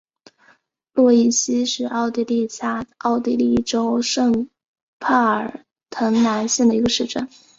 [0.93, 4.49] 洛伊希是奥地利下奥地利州圣
[4.97, 7.29] 帕尔滕兰县的一个市镇。